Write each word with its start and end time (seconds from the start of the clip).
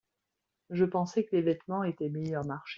Je 0.71 0.83
pensais 0.83 1.25
que 1.25 1.35
les 1.35 1.43
vêtements 1.43 1.83
étaient 1.83 2.09
meilleur 2.09 2.43
marché. 2.43 2.69